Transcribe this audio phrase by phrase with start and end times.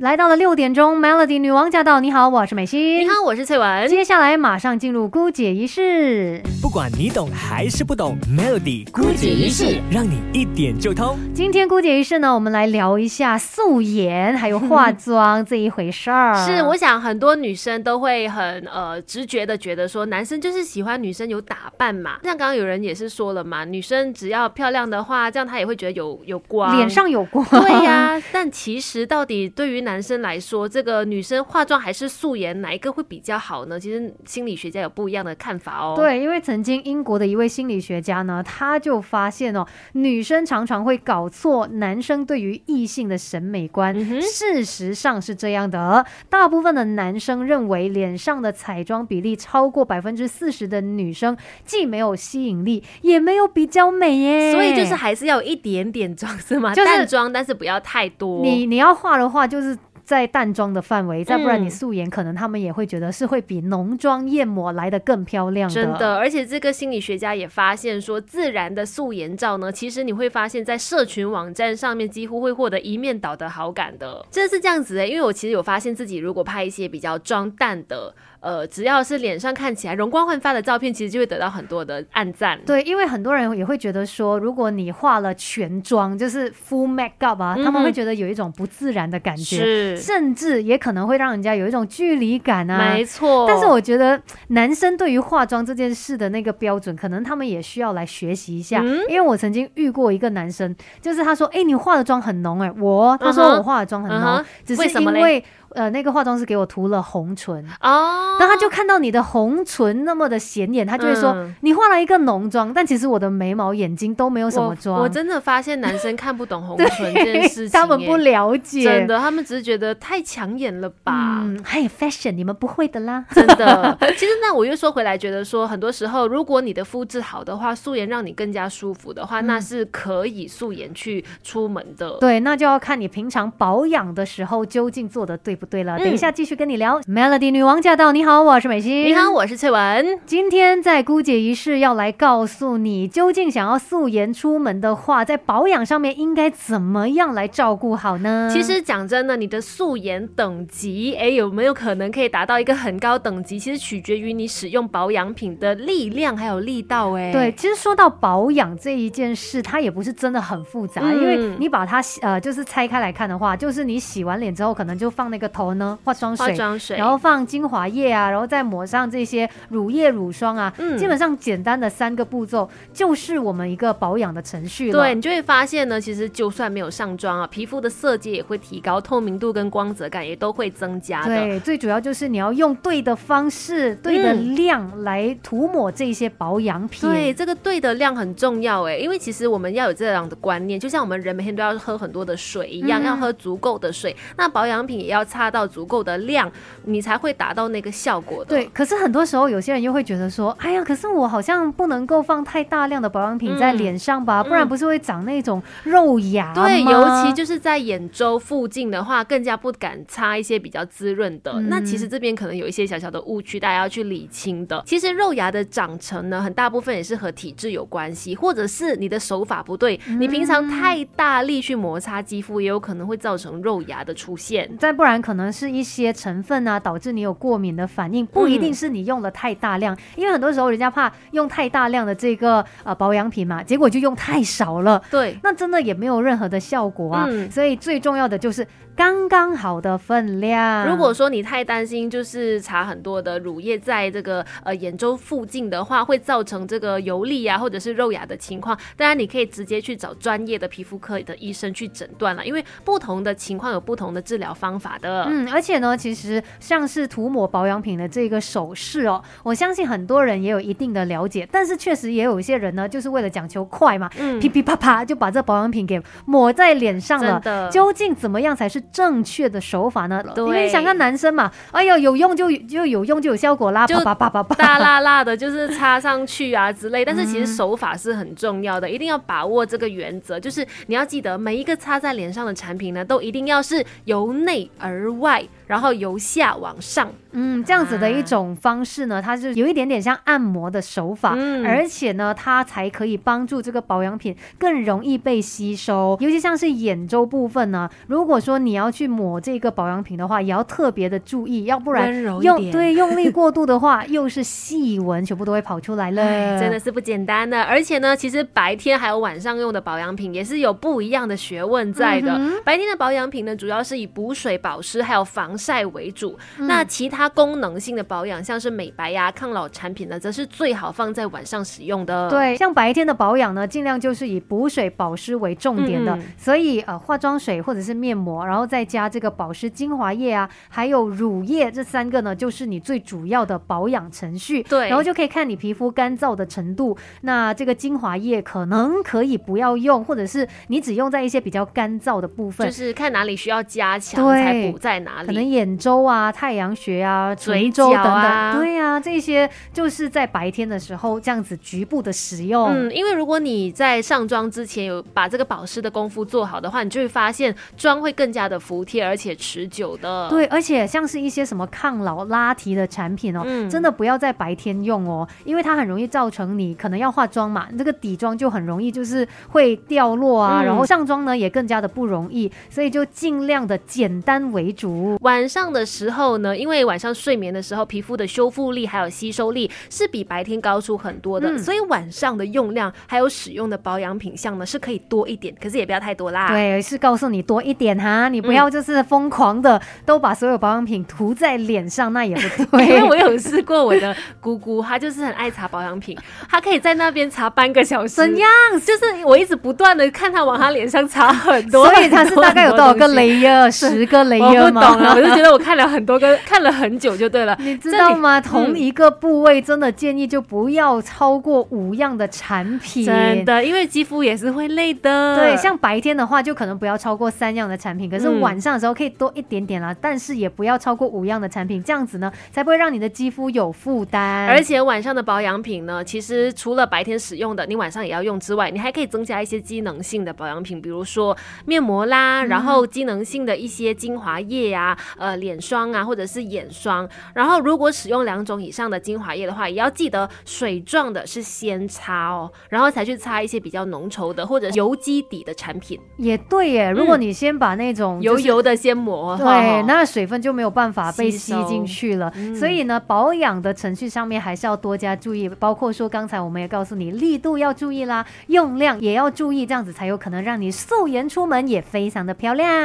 [0.00, 2.00] 来到了六点钟，Melody 女王驾到！
[2.00, 2.98] 你好，我是美心。
[2.98, 3.88] 你好，我是翠文。
[3.88, 6.42] 接下来马上进入姑姐仪式。
[6.60, 11.16] 不管你懂还是不懂，Melody 姑姐仪式让你一点就通。
[11.32, 16.34] 今天姑姐仪式呢，我们来聊一下素颜还有化妆这一回事儿。
[16.44, 22.18] 是，我想很多女生都会很呃直觉的觉得说，男生就是喜欢女生有打扮嘛。
[22.24, 27.46] 像刚刚有人也是说了嘛，女生只要漂亮的话，这样她也会觉得有有光，脸上有光。
[27.46, 33.78] 对呀，但其实到底对于男生来说，这个女生化妆还是素颜，哪一个会比较好呢？
[33.78, 35.94] 其实心理学家有不一样的看法哦。
[35.96, 43.94] 对，因为曾经英国的一位心理学家呢，他就发现哦，女生常常会搞错男生对于异性的审美观。
[44.20, 54.52] 事实上是这样的，大部分的男生认为脸上的彩妆比例超过百分之四十的女生，既没有吸引力，也没有比较美耶。
[54.52, 56.74] 所以就是还是要有一点点妆是吗？
[56.74, 58.42] 淡妆，但是不要太多。
[58.42, 59.75] 你你要画的话，就是。
[60.06, 65.68] 在淡妆的范围，再不然你素颜，可能他们也会觉得是会比浓妆艳抹来的更漂亮。
[65.68, 74.24] 真的，而且这个心理学家也发现说，自然的素颜照呢，其实你会发现在社群网站上面几乎会获得一面倒的好感的。
[74.30, 78.14] 真的是这样子的，因为我其实有发现自己如果拍一些比较妆淡的。
[78.38, 82.56] 呃，只要是脸上看起来容光焕发的照片，其实就会得到很多的暗赞。
[82.64, 92.94] 对，因为很多人也会觉得说，如果你化了全妆，就是 full makeup 啊，他们会觉得有一种不自然的感觉，甚至也可能会让人家有一种距离感啊。
[92.94, 93.46] 没错。
[93.48, 98.82] 但是我觉得男生对于化妆这件事的那个标准，可能他们也需要来学习一下。
[99.08, 105.44] 因为我曾经遇过一个男生，就是他说：“哎，你化的妆很浓哎。”我他说我化的妆很浓，只是因为。
[105.76, 115.00] 呃，那个化妆师给我涂了红唇哦，然后他就看到你的红唇那么的显眼，他就会说你画了一个浓妆，但其实我的眉毛、眼睛都没有什么妆。
[115.00, 121.40] 我真的发现男生看不懂红唇这件事 情，他们不了解，真的，他们只是觉得太抢眼了吧？
[121.42, 123.98] 嗯，还有 fashion，你们不会的啦，真的。
[124.16, 132.16] 其实那我又说回来，觉得说很多时候，如果你的肤质好的话，素颜让你更加舒服的话，那是可以素颜去出门的。
[132.20, 135.98] 对，那就要看你平常保养的时候究竟做的对不对了。
[135.98, 138.12] 等一下继续跟你聊，Melody 女王驾到！
[138.12, 139.04] 你好，我是美心。
[139.04, 140.18] 你好，我是翠文。
[140.24, 148.48] 今天在姑姐仪式要来告诉你，究竟想要素颜出门的话，在保养上面应该怎么样来照顾好呢？
[148.52, 153.58] 其实讲真的，你的素颜等级，哎，有没有可能可以达到一个很高等级？
[153.58, 157.12] 其实取决于你使用保养品的力量还有力道。
[157.12, 166.46] 哎，对，其实说到保养这一件事，它也不是真的很复杂，因为你把它呃就是拆开来看的话，就是你洗完脸之后，可能就放那个头呢化妆水。
[166.46, 174.98] 化妆水，然后放精华液啊，然后再抹上这些乳液、乳霜啊，嗯，基本上简单的三个步骤就是我们一个保养的程序了。
[174.98, 181.28] 对你就会发现呢，其实就算没有上妆啊，皮肤的色阶也会提高，透明度跟光泽感也都会增加的。
[181.28, 187.08] 对，最主要就是你要用对的方式、对的量来涂抹这些保养品。
[187.08, 196.16] 对，这个对的量很重要哎，因为其实我们要有这样的观念，就像我们人每天都要喝很多的水一样，要喝足够的水，那保养品也要擦到足够的。
[196.26, 196.50] 量
[196.84, 198.48] 你才会达到那个效果的。
[198.48, 211.52] 对，可是很多时候有些人又会觉得说，哎呀，可是我好像不能够放太大量的保养品在脸上吧，不然不是会长那种肉芽对，尤其就是在眼周附近的话，更加不敢擦一些比较滋润的。
[211.68, 214.82] 那其实这边可能有一些小小的误区，大家要去理清的。
[214.86, 224.68] 其实肉芽的长成呢，很大部分也是和体质有关系，或者是你的手法不对，你平常太大力去摩擦肌肤，也有可能会造成肉芽的出现。
[224.78, 226.06] 再不然，可能是一些。
[226.16, 237.28] 成分啊，导致你有过敏的反应，不一定是你用了太大量，因为很多时候人家怕用太大量的这个呃保养品嘛，结果就用太少了，对，那真的也没有任何的效果啊。
[237.50, 240.88] 所以最重要的就是刚刚好的分量。
[240.88, 255.15] 如果说你太担心，就是擦很多的乳液在这个呃眼周附近的话，会造成这个油腻啊或者是肉芽的情况，当然你可以直接去找专业的皮肤科的医生去诊断了，因为不同的情况有不同的治疗方法的。
[255.24, 255.96] 嗯，而且呢。
[255.96, 264.08] 其实像是涂抹保养品的这个手势哦，我相信很多人也有一定的了解，但是确实也有一些人呢，就是为了讲求快嘛，
[264.40, 267.40] 噼噼啪啪就把这保养品给抹在脸上了。
[267.72, 270.22] 究竟怎么样才是正确的手法呢？
[270.36, 277.04] 因为想看男生嘛，哎呦，有用就就有用就有效果啦，啪啪啪啪大辣辣的，就是擦上去啊之类。
[277.04, 285.86] 但是其实手法是很重要的，一定要把握这个原则，就是你要记得每一个擦在脸上的产品呢，都一定要是由内而外，然后。
[285.96, 296.16] 由下往上，嗯，这样子的一种方式呢，它是有一点点像按摩的手法，嗯，而且呢，它才可以帮助这个保养品更容易被吸收。
[296.20, 306.60] 尤其像是眼周部分呢，如果说你要去抹这个保养品的话，也要特别的注意，要不然用对用力过度的话， 又是细纹，全部都会跑出来了。
[306.60, 307.62] 真的是不简单的。
[307.62, 312.32] 而且呢，其实白天还有晚上用的保养品也是有不一样的学问在的。
[312.32, 316.38] 嗯白天的保养品呢，主要是以补水、保湿还有防晒为主。
[316.58, 322.28] 嗯那其他功能性的保养，像是美白呀、抗老产品呢，则是最好放在晚上使用的。。
[322.28, 334.62] 对，像白天的保养呢，尽量就是以补水保湿为重点的，所以呃，化妆水或者是面膜，然后再加这个保湿精华液啊，还有乳液这三个呢，就是你最主要的保养程序。
[334.64, 336.96] 对然后就可以看你皮肤干燥的程度。
[337.22, 342.72] 那这个精华液可能可以不要用，或者是你只用在一些比较干燥的部分就。
[342.72, 345.26] 是看哪里需要加强，才补在哪里。
[345.26, 352.68] 可能眼周啊、太阳穴啊、嘴唇周等等，啊对啊，这些就是在白天的时候这样子局部的使用。
[352.68, 360.28] 嗯，因为如果你在上妆之前有把这个保湿的功夫做好的话，你就会发现妆会更加的服帖而且持久的。
[360.28, 375.16] 对，而且像是一些什么抗老拉提的产品哦，嗯真的不要在白天用哦，因为它很容易造成你可能要化妆嘛，这个底妆就很容易就是会掉落啊，嗯然后上妆呢也更加的不容易，所以就尽量的简单为主。
[375.22, 386.46] 晚上的时候呢，因为晚上睡眠的时候，皮肤的修复力还有吸收力是比白天高出很多的，嗯所以晚上的用量还有使用的保养品项呢是可以多一点，可是也不要太多啦。。
[386.48, 392.86] 对，是告诉你多一点哈，你不要就是疯狂的都把所有保养品涂在脸上，那也不对。
[392.86, 396.16] 因为我有试过我的姑姑，她就是很爱擦保养品，
[396.48, 398.14] 她可以在那边擦半个小时。
[398.14, 398.48] 怎样？
[398.84, 403.70] 就是我一直不断的看她往她脸上擦很多，所以她是大概有多少个很多东西？layer？
[403.70, 404.92] 十个我 layer 吗？
[404.92, 407.56] 不懂啊，我就觉得我看了很多个，看了很久就对了。
[407.60, 408.40] 你知道吗？
[408.40, 413.04] 同一个部位真的建议就不要超过五样的产品。
[413.04, 413.44] 真。
[413.44, 415.36] 的，因为肌肤也是会累的。
[415.36, 424.48] 对，像白天的话，就可能不要超过三样的产品，可是嗯晚上的时候可以多一点点啦，但是也不要超过五样的产品，这样子呢，才不会让你的肌肤有负担。
[424.48, 437.08] 而且晚上的保养品呢，其实除了白天使用的，你晚上也要用之外，你还可以增加一些机能性的保养品，比如说面膜啦，然后机能性的一些精华液啊，呃，脸霜啊，或者是眼霜。
[437.34, 449.36] 然后如果使用两种以上的精华液的话，也要记得水状的是先擦哦，然后才去擦一些比较浓稠的或者油基底的产品，也对耶，如果你先把那种就是油油的先抹。
[449.36, 452.32] 对，那水分就没有办法被吸进去了。
[452.36, 462.76] 嗯所以呢，保养的程序上面还是要多加注意，包括说刚才我们也告诉你，力度要注意啦，用量也要注意，这样子才有可能让你素颜出门也非常的漂亮。